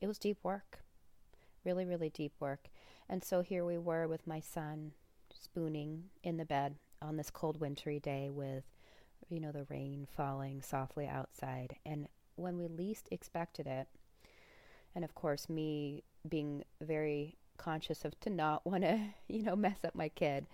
it 0.00 0.06
was 0.06 0.18
deep 0.18 0.38
work, 0.42 0.80
really, 1.64 1.84
really 1.84 2.10
deep 2.10 2.34
work. 2.38 2.68
And 3.08 3.24
so 3.24 3.40
here 3.40 3.64
we 3.64 3.78
were 3.78 4.06
with 4.06 4.26
my 4.26 4.40
son 4.40 4.92
spooning 5.32 6.04
in 6.22 6.36
the 6.36 6.44
bed 6.44 6.76
on 7.02 7.16
this 7.16 7.30
cold 7.30 7.60
wintry 7.60 7.98
day 7.98 8.30
with, 8.30 8.64
you 9.28 9.40
know, 9.40 9.50
the 9.50 9.66
rain 9.68 10.06
falling 10.16 10.62
softly 10.62 11.08
outside. 11.08 11.76
And 11.84 12.06
when 12.36 12.56
we 12.56 12.68
least 12.68 13.08
expected 13.10 13.66
it, 13.66 13.88
and 14.94 15.04
of 15.04 15.14
course 15.14 15.48
me 15.48 16.02
being 16.28 16.64
very 16.80 17.36
conscious 17.56 18.04
of 18.04 18.18
to 18.20 18.30
not 18.30 18.64
want 18.70 18.82
to 18.82 18.98
you 19.28 19.42
know 19.42 19.56
mess 19.56 19.84
up 19.84 19.94
my 19.94 20.08
kid 20.08 20.46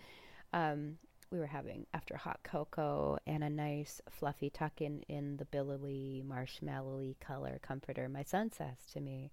um, 0.53 0.99
we 1.31 1.39
were 1.39 1.47
having 1.47 1.87
after 1.95 2.17
hot 2.17 2.41
cocoa 2.43 3.17
and 3.27 3.45
a 3.45 3.51
nice 3.51 4.01
fluffy 4.11 4.51
tuck 4.51 4.81
in 4.81 5.03
in 5.09 5.37
the 5.37 5.45
billowy 5.45 6.23
marshmallowy 6.27 7.15
color 7.21 7.59
comforter 7.63 8.09
my 8.09 8.23
son 8.23 8.51
says 8.51 8.77
to 8.93 9.01
me 9.01 9.31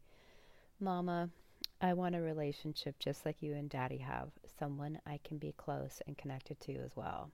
mama 0.80 1.30
i 1.82 1.94
want 1.94 2.16
a 2.16 2.22
relationship 2.22 2.98
just 3.00 3.26
like 3.26 3.42
you 3.42 3.54
and 3.54 3.70
daddy 3.70 3.98
have. 3.98 4.30
Someone 4.60 5.00
i 5.06 5.20
can 5.24 5.38
be 5.38 5.54
close 5.58 6.02
and 6.08 6.18
connected 6.18 6.60
to 6.62 6.74
as 6.76 6.96
well. 6.96 7.32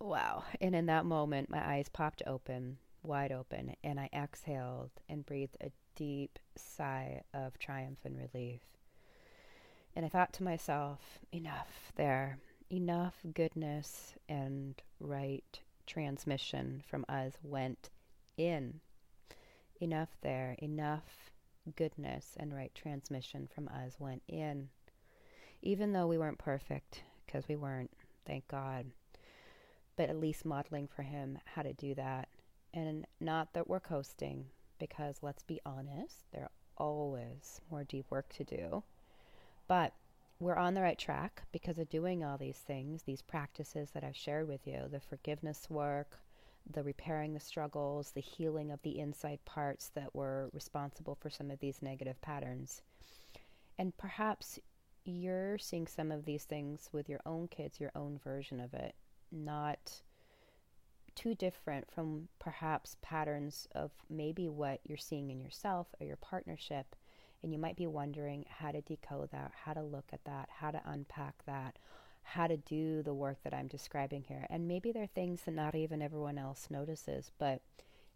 Wow. 0.00 0.44
And 0.60 0.74
in 0.74 0.86
that 0.86 1.06
moment 1.06 1.50
my 1.50 1.66
eyes 1.66 1.88
popped 1.88 2.22
open 2.26 2.78
wide 3.04 3.32
open 3.32 3.76
and 3.84 4.00
I 4.00 4.08
exhaled 4.12 4.90
and 5.08 5.26
breathed 5.26 5.56
a 5.60 5.70
deep 5.94 6.38
sigh 6.56 7.22
of 7.32 7.58
triumph 7.58 7.98
and 8.04 8.16
relief. 8.16 8.60
And 9.94 10.04
I 10.04 10.08
thought 10.08 10.32
to 10.34 10.42
myself, 10.42 11.18
enough 11.32 11.92
there, 11.96 12.38
enough 12.70 13.14
goodness 13.32 14.14
and 14.28 14.74
right 14.98 15.60
transmission 15.86 16.82
from 16.88 17.04
us 17.08 17.34
went 17.42 17.90
in. 18.36 18.80
Enough 19.80 20.16
there, 20.22 20.56
enough 20.60 21.30
goodness 21.76 22.34
and 22.38 22.54
right 22.54 22.74
transmission 22.74 23.48
from 23.52 23.68
us 23.68 23.94
went 23.98 24.22
in. 24.28 24.68
Even 25.62 25.92
though 25.92 26.06
we 26.06 26.18
weren't 26.18 26.38
perfect, 26.38 27.02
because 27.26 27.46
we 27.48 27.56
weren't, 27.56 27.90
thank 28.26 28.46
God, 28.48 28.86
but 29.96 30.10
at 30.10 30.20
least 30.20 30.44
modeling 30.44 30.88
for 30.88 31.02
him 31.02 31.38
how 31.44 31.62
to 31.62 31.72
do 31.72 31.94
that 31.94 32.28
and 32.74 33.06
not 33.20 33.54
that 33.54 33.68
we're 33.68 33.80
coasting, 33.80 34.46
because 34.78 35.18
let's 35.22 35.44
be 35.44 35.60
honest, 35.64 36.26
there 36.32 36.42
are 36.42 36.50
always 36.76 37.60
more 37.70 37.84
deep 37.84 38.06
work 38.10 38.28
to 38.34 38.44
do. 38.44 38.82
But 39.68 39.94
we're 40.40 40.56
on 40.56 40.74
the 40.74 40.82
right 40.82 40.98
track 40.98 41.44
because 41.52 41.78
of 41.78 41.88
doing 41.88 42.24
all 42.24 42.36
these 42.36 42.58
things, 42.58 43.02
these 43.02 43.22
practices 43.22 43.90
that 43.92 44.02
I've 44.04 44.16
shared 44.16 44.48
with 44.48 44.66
you 44.66 44.88
the 44.90 45.00
forgiveness 45.00 45.70
work, 45.70 46.18
the 46.70 46.82
repairing 46.82 47.32
the 47.32 47.40
struggles, 47.40 48.10
the 48.10 48.20
healing 48.20 48.72
of 48.72 48.82
the 48.82 48.98
inside 48.98 49.38
parts 49.44 49.90
that 49.94 50.14
were 50.14 50.50
responsible 50.52 51.14
for 51.14 51.30
some 51.30 51.50
of 51.50 51.60
these 51.60 51.80
negative 51.80 52.20
patterns. 52.20 52.82
And 53.78 53.96
perhaps 53.96 54.58
you're 55.04 55.58
seeing 55.58 55.86
some 55.86 56.10
of 56.10 56.24
these 56.24 56.44
things 56.44 56.88
with 56.92 57.08
your 57.08 57.20
own 57.24 57.48
kids, 57.48 57.78
your 57.78 57.92
own 57.94 58.18
version 58.18 58.60
of 58.60 58.74
it, 58.74 58.94
not 59.30 60.02
too 61.14 61.34
different 61.34 61.90
from 61.90 62.28
perhaps 62.38 62.96
patterns 63.02 63.68
of 63.74 63.90
maybe 64.08 64.48
what 64.48 64.80
you're 64.84 64.98
seeing 64.98 65.30
in 65.30 65.40
yourself 65.40 65.88
or 66.00 66.06
your 66.06 66.16
partnership. 66.16 66.96
And 67.42 67.52
you 67.52 67.58
might 67.58 67.76
be 67.76 67.86
wondering 67.86 68.46
how 68.48 68.72
to 68.72 68.80
decode 68.80 69.30
that, 69.32 69.52
how 69.64 69.74
to 69.74 69.82
look 69.82 70.06
at 70.12 70.24
that, 70.24 70.48
how 70.50 70.70
to 70.70 70.80
unpack 70.86 71.44
that, 71.46 71.78
how 72.22 72.46
to 72.46 72.56
do 72.56 73.02
the 73.02 73.12
work 73.12 73.38
that 73.44 73.52
I'm 73.52 73.68
describing 73.68 74.24
here. 74.26 74.46
And 74.48 74.66
maybe 74.66 74.92
there 74.92 75.02
are 75.02 75.08
things 75.08 75.42
that 75.42 75.54
not 75.54 75.74
even 75.74 76.00
everyone 76.00 76.38
else 76.38 76.68
notices, 76.70 77.30
but 77.38 77.60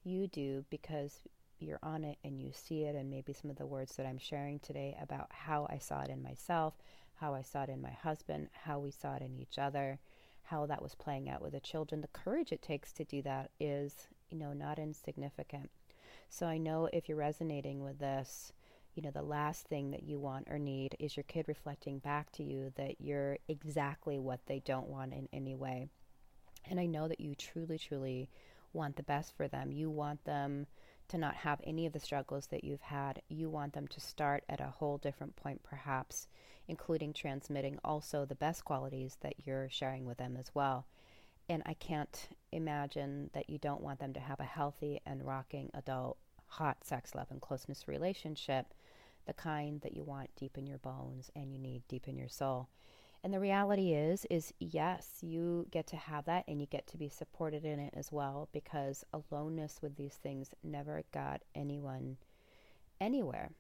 you 0.03 0.27
do 0.29 0.65
because 0.71 1.21
you're 1.59 1.81
on 1.83 2.05
it 2.05 2.19
and 2.25 2.41
you 2.41 2.53
see 2.53 2.85
it. 2.85 2.95
And 2.95 3.11
maybe 3.11 3.33
some 3.35 3.51
of 3.51 3.59
the 3.59 3.67
words 3.67 3.97
that 3.97 4.07
I'm 4.07 4.19
sharing 4.19 4.61
today 4.61 4.97
about 5.01 5.29
how 5.31 5.67
I 5.71 5.79
saw 5.79 6.03
it 6.03 6.09
in 6.09 6.23
myself, 6.23 6.75
how 7.17 7.35
I 7.35 7.43
saw 7.43 7.65
it 7.65 7.69
in 7.69 7.83
my 7.83 7.91
husband, 7.91 8.49
how 8.53 8.79
we 8.79 8.91
saw 8.91 9.17
it 9.17 9.23
in 9.23 9.37
each 9.37 9.59
other 9.59 9.99
how 10.51 10.67
that 10.67 10.83
was 10.83 10.95
playing 10.95 11.29
out 11.29 11.43
with 11.43 11.53
the 11.53 11.61
children. 11.61 12.01
The 12.01 12.09
courage 12.09 12.53
it 12.53 12.63
takes 12.63 12.93
to 12.93 13.05
do 13.05 13.21
that 13.23 13.51
is, 13.61 14.09
you 14.31 14.39
know, 14.39 14.53
not 14.53 14.79
insignificant. 14.79 15.71
So 16.31 16.47
I 16.47 16.59
know 16.59 16.89
if 16.93 17.09
you're 17.09 17.19
resonating 17.19 17.83
with 17.83 17.99
this, 17.99 18.53
you 18.95 19.03
know, 19.03 19.11
the 19.11 19.23
last 19.23 19.67
thing 19.67 19.91
that 19.91 20.03
you 20.03 20.19
want 20.19 20.49
or 20.51 20.59
need 20.59 20.97
is 20.99 21.17
your 21.17 21.25
kid 21.25 21.47
reflecting 21.49 21.99
back 21.99 22.33
to 22.33 22.43
you 22.43 22.73
that 22.77 23.01
you're 23.01 23.39
exactly 23.47 24.19
what 24.19 24.41
they 24.47 24.61
don't 24.61 24.89
want 24.89 25.13
in 25.13 25.29
any 25.33 25.55
way. 25.55 25.89
And 26.69 26.81
I 26.81 26.87
know 26.87 27.09
that 27.09 27.21
you 27.21 27.35
truly, 27.35 27.79
truly 27.79 28.29
want 28.73 28.97
the 28.97 29.03
best 29.03 29.37
for 29.37 29.49
them. 29.49 29.71
You 29.71 29.91
want 29.91 30.25
them 30.25 30.67
to 31.09 31.19
not 31.19 31.35
have 31.35 31.61
any 31.65 31.87
of 31.87 31.93
the 31.93 32.01
struggles 32.01 32.47
that 32.47 32.65
you've 32.65 32.81
had. 32.81 33.23
You 33.29 33.49
want 33.49 33.73
them 33.73 33.89
to 33.89 34.01
start 34.01 34.45
at 34.49 34.61
a 34.61 34.75
whole 34.79 34.99
different 34.99 35.37
point, 35.37 35.63
perhaps, 35.63 36.29
including 36.67 37.13
transmitting 37.13 37.79
also 37.85 38.25
the 38.25 38.35
best 38.35 38.65
qualities 38.65 39.17
that 39.23 39.35
you're 39.45 39.69
sharing 39.71 40.05
with 40.05 40.19
them 40.19 40.37
as 40.37 40.51
well. 40.55 40.87
And 41.49 41.63
I 41.65 41.75
can't 41.75 42.29
imagine 42.53 43.31
that 43.33 43.49
you 43.49 43.59
don't 43.59 43.81
want 43.81 44.01
them 44.01 44.13
to 44.13 44.21
have 44.21 44.41
a 44.41 44.45
healthy 44.45 45.01
and 45.07 45.27
rocking 45.27 45.71
adult, 45.73 46.19
hot 46.47 46.85
sex, 46.85 47.15
love, 47.15 47.29
and 47.31 47.41
closeness 47.41 47.89
relationship, 47.89 48.67
the 49.27 49.33
kind 49.33 49.81
that 49.81 49.95
you 49.95 50.05
want 50.05 50.31
deep 50.37 50.59
in 50.59 50.67
your 50.67 50.79
bones 50.79 51.31
and 51.35 51.53
you 51.53 51.59
need 51.59 51.83
deep 51.89 52.07
in 52.07 52.17
your 52.17 52.29
soul. 52.29 52.69
And 53.25 53.35
the 53.35 53.41
reality 53.41 53.93
is 53.93 54.27
is 54.31 54.53
yes, 54.59 55.19
you 55.23 55.67
get 55.71 55.87
to 55.89 55.97
have 55.97 56.25
that 56.27 56.45
and 56.47 56.61
you 56.61 56.67
get 56.67 56.87
to 56.89 56.97
be 56.97 57.09
supported 57.09 57.65
in 57.65 57.81
it 57.81 57.95
as 57.97 58.13
well 58.13 58.49
because 58.53 59.05
aloneness 59.13 59.81
with 59.83 59.97
these 59.97 60.15
things 60.15 60.55
never 60.63 61.03
got 61.13 61.43
anyone 61.55 62.17
anywhere. 63.01 63.51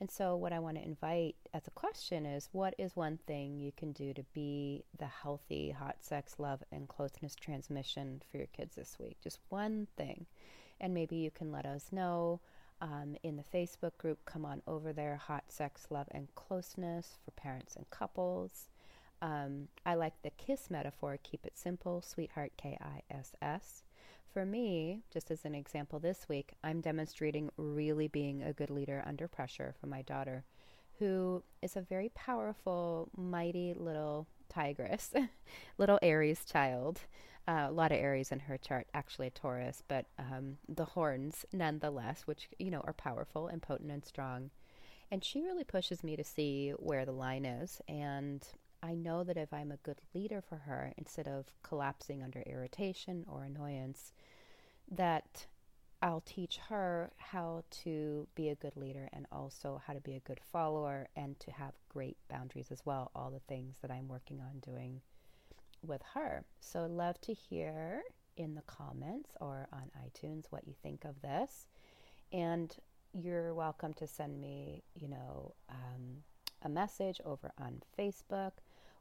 And 0.00 0.10
so 0.10 0.34
what 0.34 0.52
I 0.54 0.58
want 0.58 0.78
to 0.78 0.84
invite 0.84 1.36
as 1.52 1.66
a 1.66 1.72
question 1.72 2.24
is 2.24 2.48
what 2.52 2.74
is 2.78 2.96
one 2.96 3.18
thing 3.26 3.60
you 3.60 3.70
can 3.76 3.92
do 3.92 4.14
to 4.14 4.22
be 4.32 4.84
the 4.98 5.06
healthy 5.06 5.70
hot 5.70 5.96
sex, 6.00 6.36
love 6.38 6.62
and 6.72 6.88
closeness 6.88 7.34
transmission 7.34 8.22
for 8.30 8.38
your 8.38 8.46
kids 8.46 8.76
this 8.76 8.96
week? 8.98 9.18
Just 9.22 9.40
one 9.50 9.88
thing. 9.98 10.24
And 10.80 10.94
maybe 10.94 11.16
you 11.16 11.30
can 11.30 11.52
let 11.52 11.66
us 11.66 11.92
know 11.92 12.40
um, 12.80 13.16
in 13.22 13.36
the 13.36 13.44
Facebook 13.56 13.96
group, 13.98 14.24
come 14.24 14.44
on 14.44 14.62
over 14.66 14.92
there 14.92 15.16
Hot 15.16 15.44
Sex, 15.48 15.86
Love, 15.90 16.08
and 16.10 16.34
Closeness 16.34 17.18
for 17.24 17.30
parents 17.32 17.76
and 17.76 17.88
couples. 17.90 18.68
Um, 19.22 19.68
I 19.84 19.94
like 19.94 20.14
the 20.22 20.30
KISS 20.30 20.70
metaphor, 20.70 21.18
keep 21.22 21.44
it 21.44 21.58
simple, 21.58 22.00
sweetheart, 22.00 22.52
K 22.56 22.78
I 22.80 23.02
S 23.10 23.32
S. 23.42 23.82
For 24.32 24.46
me, 24.46 25.00
just 25.12 25.30
as 25.30 25.44
an 25.44 25.54
example 25.54 25.98
this 25.98 26.28
week, 26.28 26.52
I'm 26.62 26.80
demonstrating 26.80 27.50
really 27.56 28.08
being 28.08 28.42
a 28.42 28.52
good 28.52 28.70
leader 28.70 29.02
under 29.04 29.26
pressure 29.28 29.74
for 29.80 29.88
my 29.88 30.02
daughter, 30.02 30.44
who 30.98 31.42
is 31.60 31.76
a 31.76 31.80
very 31.80 32.10
powerful, 32.14 33.08
mighty 33.16 33.74
little 33.74 34.26
tigress, 34.48 35.12
little 35.78 35.98
Aries 36.00 36.44
child. 36.44 37.00
Uh, 37.48 37.66
a 37.68 37.72
lot 37.72 37.90
of 37.90 37.98
Aries 37.98 38.30
in 38.30 38.38
her 38.40 38.56
chart, 38.56 38.86
actually 38.94 39.26
a 39.26 39.30
Taurus, 39.30 39.82
but 39.88 40.06
um, 40.18 40.58
the 40.68 40.84
horns 40.84 41.44
nonetheless, 41.52 42.22
which, 42.26 42.48
you 42.58 42.70
know, 42.70 42.82
are 42.84 42.92
powerful 42.92 43.48
and 43.48 43.60
potent 43.60 43.90
and 43.90 44.04
strong. 44.04 44.50
And 45.10 45.24
she 45.24 45.40
really 45.40 45.64
pushes 45.64 46.04
me 46.04 46.14
to 46.16 46.22
see 46.22 46.70
where 46.78 47.04
the 47.04 47.12
line 47.12 47.44
is. 47.44 47.80
And 47.88 48.46
I 48.82 48.94
know 48.94 49.24
that 49.24 49.36
if 49.36 49.52
I'm 49.52 49.72
a 49.72 49.78
good 49.78 50.00
leader 50.14 50.40
for 50.40 50.56
her, 50.58 50.92
instead 50.96 51.26
of 51.26 51.46
collapsing 51.62 52.22
under 52.22 52.42
irritation 52.42 53.24
or 53.28 53.42
annoyance, 53.42 54.12
that 54.90 55.46
I'll 56.02 56.22
teach 56.22 56.58
her 56.68 57.10
how 57.16 57.64
to 57.82 58.26
be 58.34 58.48
a 58.48 58.54
good 58.54 58.76
leader 58.76 59.08
and 59.12 59.26
also 59.30 59.82
how 59.86 59.92
to 59.92 60.00
be 60.00 60.14
a 60.14 60.20
good 60.20 60.40
follower 60.52 61.08
and 61.16 61.38
to 61.40 61.50
have 61.50 61.74
great 61.88 62.16
boundaries 62.28 62.70
as 62.70 62.86
well. 62.86 63.10
All 63.14 63.30
the 63.30 63.40
things 63.40 63.76
that 63.82 63.90
I'm 63.90 64.08
working 64.08 64.40
on 64.40 64.60
doing 64.60 65.02
with 65.86 66.02
her. 66.14 66.44
So, 66.60 66.86
love 66.86 67.20
to 67.22 67.34
hear 67.34 68.02
in 68.36 68.54
the 68.54 68.62
comments 68.62 69.30
or 69.40 69.68
on 69.72 69.90
iTunes 70.06 70.46
what 70.50 70.66
you 70.66 70.74
think 70.82 71.04
of 71.04 71.20
this. 71.22 71.66
And 72.32 72.74
you're 73.12 73.54
welcome 73.54 73.92
to 73.94 74.06
send 74.06 74.40
me, 74.40 74.82
you 74.94 75.08
know, 75.08 75.54
um, 75.68 76.22
a 76.62 76.68
message 76.68 77.20
over 77.24 77.52
on 77.58 77.82
Facebook. 77.98 78.52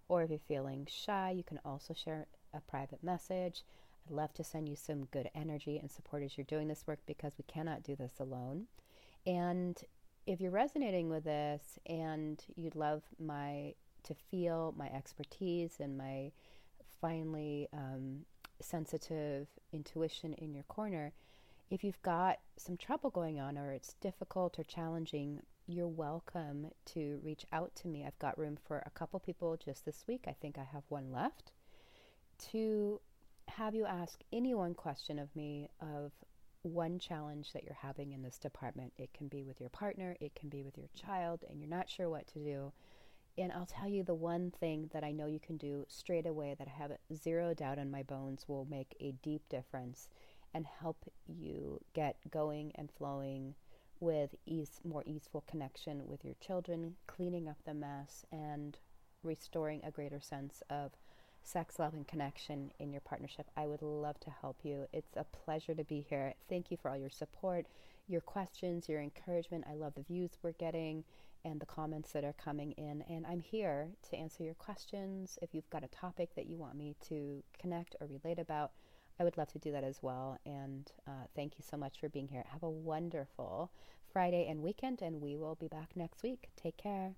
Or 0.07 0.23
if 0.23 0.31
you're 0.31 0.39
feeling 0.39 0.87
shy, 0.89 1.31
you 1.31 1.43
can 1.43 1.59
also 1.63 1.93
share 1.93 2.25
a 2.53 2.61
private 2.61 3.03
message. 3.03 3.63
I'd 4.05 4.15
love 4.15 4.33
to 4.33 4.43
send 4.43 4.67
you 4.67 4.75
some 4.75 5.05
good 5.05 5.29
energy 5.35 5.77
and 5.77 5.91
support 5.91 6.23
as 6.23 6.37
you're 6.37 6.45
doing 6.45 6.67
this 6.67 6.85
work 6.87 6.99
because 7.05 7.33
we 7.37 7.43
cannot 7.47 7.83
do 7.83 7.95
this 7.95 8.13
alone. 8.19 8.65
And 9.27 9.77
if 10.25 10.41
you're 10.41 10.51
resonating 10.51 11.09
with 11.09 11.25
this 11.25 11.79
and 11.85 12.43
you'd 12.55 12.75
love 12.75 13.03
my 13.19 13.75
to 14.03 14.15
feel 14.31 14.73
my 14.77 14.87
expertise 14.87 15.75
and 15.79 15.97
my 15.97 16.31
finely 17.01 17.67
um, 17.73 18.25
sensitive 18.61 19.47
intuition 19.71 20.33
in 20.33 20.53
your 20.53 20.63
corner, 20.63 21.13
if 21.69 21.83
you've 21.83 22.01
got 22.01 22.39
some 22.57 22.77
trouble 22.77 23.09
going 23.09 23.39
on 23.39 23.57
or 23.57 23.71
it's 23.71 23.93
difficult 24.01 24.57
or 24.57 24.63
challenging, 24.63 25.41
you're 25.67 25.87
welcome 25.87 26.67
to 26.93 27.19
reach 27.23 27.45
out 27.53 27.75
to 27.75 27.87
me. 27.87 28.03
I've 28.05 28.17
got 28.17 28.37
room 28.39 28.57
for 28.67 28.81
a 28.85 28.89
couple 28.89 29.19
people 29.19 29.55
just 29.63 29.85
this 29.85 30.03
week. 30.07 30.25
I 30.27 30.35
think 30.41 30.57
I 30.57 30.63
have 30.63 30.83
one 30.89 31.11
left 31.11 31.51
to 32.51 32.99
have 33.47 33.75
you 33.75 33.85
ask 33.85 34.19
any 34.31 34.53
one 34.53 34.73
question 34.73 35.19
of 35.19 35.35
me 35.35 35.69
of 35.81 36.11
one 36.63 36.99
challenge 36.99 37.53
that 37.53 37.63
you're 37.63 37.77
having 37.81 38.11
in 38.13 38.21
this 38.21 38.37
department. 38.37 38.93
It 38.97 39.13
can 39.13 39.27
be 39.27 39.43
with 39.43 39.59
your 39.59 39.69
partner, 39.69 40.15
it 40.19 40.35
can 40.35 40.49
be 40.49 40.63
with 40.63 40.77
your 40.77 40.89
child, 40.95 41.43
and 41.49 41.59
you're 41.59 41.69
not 41.69 41.89
sure 41.89 42.09
what 42.09 42.27
to 42.33 42.39
do. 42.39 42.71
And 43.39 43.53
I'll 43.53 43.65
tell 43.65 43.87
you 43.87 44.03
the 44.03 44.13
one 44.13 44.51
thing 44.51 44.89
that 44.91 45.03
I 45.03 45.11
know 45.11 45.25
you 45.25 45.39
can 45.39 45.55
do 45.55 45.85
straight 45.87 46.25
away 46.25 46.55
that 46.59 46.67
I 46.67 46.77
have 46.77 46.91
zero 47.15 47.53
doubt 47.53 47.77
in 47.77 47.89
my 47.89 48.03
bones 48.03 48.43
will 48.49 48.67
make 48.69 48.97
a 48.99 49.13
deep 49.23 49.47
difference 49.47 50.09
and 50.53 50.65
help 50.65 50.97
you 51.25 51.79
get 51.93 52.17
going 52.29 52.73
and 52.75 52.91
flowing 52.91 53.55
with 54.01 54.35
ease, 54.45 54.81
more 54.83 55.03
easeful 55.05 55.45
connection 55.47 56.05
with 56.05 56.25
your 56.25 56.35
children, 56.41 56.95
cleaning 57.07 57.47
up 57.47 57.57
the 57.65 57.73
mess, 57.73 58.25
and 58.31 58.77
restoring 59.23 59.81
a 59.83 59.91
greater 59.91 60.19
sense 60.19 60.61
of 60.69 60.91
sex, 61.41 61.79
love, 61.79 61.93
and 61.93 62.07
connection 62.07 62.71
in 62.79 62.91
your 62.91 63.01
partnership. 63.01 63.47
I 63.55 63.67
would 63.67 63.81
love 63.81 64.19
to 64.21 64.31
help 64.41 64.57
you. 64.63 64.87
It's 64.91 65.15
a 65.15 65.23
pleasure 65.23 65.75
to 65.75 65.83
be 65.85 66.05
here. 66.09 66.33
Thank 66.49 66.71
you 66.71 66.77
for 66.77 66.91
all 66.91 66.97
your 66.97 67.09
support, 67.09 67.67
your 68.07 68.21
questions, 68.21 68.89
your 68.89 69.01
encouragement. 69.01 69.65
I 69.69 69.75
love 69.75 69.93
the 69.95 70.03
views 70.03 70.31
we're 70.41 70.51
getting 70.51 71.05
and 71.45 71.59
the 71.59 71.65
comments 71.65 72.11
that 72.13 72.23
are 72.23 72.33
coming 72.33 72.71
in. 72.73 73.03
And 73.09 73.25
I'm 73.25 73.41
here 73.41 73.89
to 74.09 74.17
answer 74.17 74.43
your 74.43 74.55
questions. 74.55 75.37
If 75.41 75.53
you've 75.53 75.69
got 75.69 75.83
a 75.83 75.87
topic 75.87 76.35
that 76.35 76.47
you 76.47 76.57
want 76.57 76.75
me 76.75 76.95
to 77.07 77.43
connect 77.57 77.95
or 77.99 78.07
relate 78.07 78.39
about, 78.39 78.71
I 79.19 79.23
would 79.23 79.37
love 79.37 79.51
to 79.53 79.59
do 79.59 79.71
that 79.71 79.83
as 79.83 79.99
well. 80.01 80.37
And 80.45 80.91
uh, 81.07 81.27
thank 81.35 81.57
you 81.57 81.65
so 81.69 81.77
much 81.77 81.99
for 81.99 82.09
being 82.09 82.27
here. 82.27 82.43
Have 82.51 82.63
a 82.63 82.69
wonderful 82.69 83.71
Friday 84.11 84.47
and 84.49 84.61
weekend, 84.61 85.01
and 85.01 85.21
we 85.21 85.35
will 85.35 85.55
be 85.55 85.67
back 85.67 85.91
next 85.95 86.23
week. 86.23 86.49
Take 86.55 86.77
care. 86.77 87.15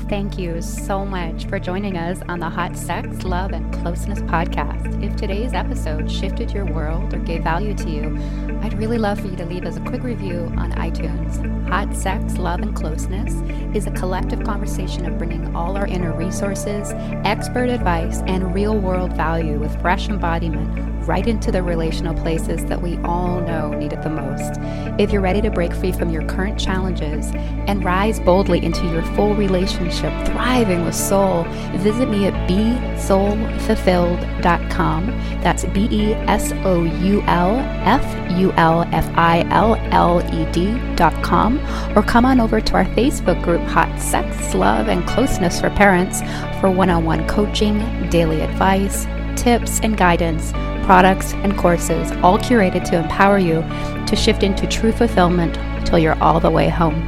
Thank 0.00 0.38
you 0.38 0.60
so 0.60 1.04
much 1.04 1.46
for 1.46 1.58
joining 1.58 1.96
us 1.96 2.20
on 2.28 2.40
the 2.40 2.48
Hot 2.48 2.76
Sex, 2.76 3.24
Love, 3.24 3.52
and 3.52 3.72
Closeness 3.72 4.20
podcast. 4.20 5.02
If 5.02 5.16
today's 5.16 5.52
episode 5.52 6.10
shifted 6.10 6.50
your 6.50 6.64
world 6.64 7.14
or 7.14 7.18
gave 7.18 7.42
value 7.42 7.74
to 7.74 7.90
you, 7.90 8.18
I'd 8.62 8.78
really 8.78 8.98
love 8.98 9.20
for 9.20 9.28
you 9.28 9.36
to 9.36 9.44
leave 9.44 9.64
us 9.64 9.76
a 9.76 9.80
quick 9.80 10.02
review 10.02 10.52
on 10.56 10.72
iTunes. 10.72 11.68
Hot 11.68 11.94
Sex, 11.94 12.36
Love, 12.36 12.60
and 12.60 12.74
Closeness 12.74 13.34
is 13.74 13.86
a 13.86 13.90
collective 13.92 14.44
conversation 14.44 15.06
of 15.06 15.18
bringing 15.18 15.54
all 15.54 15.76
our 15.76 15.86
inner 15.86 16.12
resources, 16.12 16.92
expert 17.24 17.68
advice, 17.68 18.22
and 18.26 18.54
real 18.54 18.78
world 18.78 19.12
value 19.14 19.58
with 19.58 19.80
fresh 19.80 20.08
embodiment 20.08 21.01
right 21.02 21.26
into 21.26 21.52
the 21.52 21.62
relational 21.62 22.14
places 22.14 22.64
that 22.66 22.80
we 22.80 22.96
all 22.98 23.40
know 23.40 23.72
need 23.74 23.92
it 23.92 24.02
the 24.02 24.10
most. 24.10 24.60
If 25.00 25.10
you're 25.12 25.22
ready 25.22 25.40
to 25.42 25.50
break 25.50 25.74
free 25.74 25.92
from 25.92 26.10
your 26.10 26.24
current 26.26 26.58
challenges 26.58 27.30
and 27.66 27.84
rise 27.84 28.18
boldly 28.20 28.64
into 28.64 28.86
your 28.88 29.02
full 29.14 29.34
relationship, 29.34 30.12
thriving 30.26 30.84
with 30.84 30.94
soul, 30.94 31.44
visit 31.76 32.08
me 32.08 32.26
at 32.26 32.48
besoulfulfilled.com. 32.48 35.06
That's 35.42 35.64
B 35.66 35.88
E 35.90 36.14
S 36.14 36.52
O 36.64 36.84
U 36.84 37.20
L 37.22 37.58
F 37.84 38.38
U 38.38 38.52
L 38.52 38.82
F 38.92 39.10
I 39.14 39.40
L 39.50 39.74
L 39.90 40.22
E 40.34 40.50
D.com 40.52 41.58
or 41.96 42.02
come 42.02 42.24
on 42.24 42.40
over 42.40 42.60
to 42.60 42.74
our 42.74 42.84
Facebook 42.86 43.42
group, 43.42 43.60
Hot 43.62 44.00
Sex, 44.00 44.54
Love, 44.54 44.88
and 44.88 45.06
Closeness 45.06 45.60
for 45.60 45.70
Parents, 45.70 46.20
for 46.60 46.70
one 46.70 46.90
on 46.90 47.04
one 47.04 47.26
coaching, 47.26 47.78
daily 48.10 48.40
advice, 48.40 49.06
tips, 49.36 49.80
and 49.80 49.96
guidance 49.96 50.52
products, 50.82 51.32
and 51.34 51.56
courses, 51.56 52.10
all 52.22 52.38
curated 52.38 52.84
to 52.84 52.98
empower 52.98 53.38
you 53.38 53.62
to 54.06 54.16
shift 54.16 54.42
into 54.42 54.66
true 54.66 54.92
fulfillment 54.92 55.54
till 55.86 55.98
you're 55.98 56.20
all 56.22 56.40
the 56.40 56.50
way 56.50 56.68
home. 56.68 57.00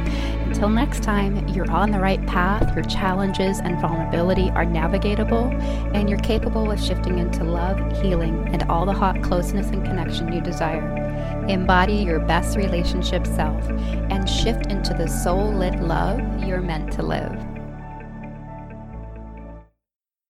Until 0.45 0.69
next 0.69 1.03
time, 1.03 1.45
you're 1.49 1.69
on 1.69 1.91
the 1.91 1.99
right 1.99 2.25
path, 2.27 2.73
your 2.75 2.85
challenges 2.85 3.59
and 3.59 3.79
vulnerability 3.81 4.49
are 4.51 4.65
navigatable, 4.65 5.51
and 5.93 6.09
you're 6.09 6.19
capable 6.19 6.71
of 6.71 6.81
shifting 6.81 7.19
into 7.19 7.43
love, 7.43 7.77
healing, 8.01 8.47
and 8.53 8.63
all 8.63 8.85
the 8.85 8.93
hot 8.93 9.21
closeness 9.21 9.67
and 9.67 9.83
connection 9.83 10.31
you 10.31 10.39
desire. 10.39 11.03
Embody 11.49 11.95
your 11.95 12.19
best 12.19 12.57
relationship 12.57 13.27
self 13.27 13.67
and 14.09 14.29
shift 14.29 14.67
into 14.67 14.93
the 14.93 15.07
soul 15.07 15.51
lit 15.51 15.75
love 15.81 16.21
you're 16.43 16.61
meant 16.61 16.91
to 16.93 17.03
live. 17.03 17.54